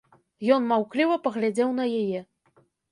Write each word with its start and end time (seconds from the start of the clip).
Ён 0.55 0.65
маўкліва 0.71 1.21
паглядзеў 1.29 1.69
на 1.83 1.91
яе. 2.03 2.19